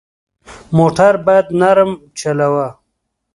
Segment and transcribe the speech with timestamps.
[0.77, 2.67] موټر باید نرم چلوه.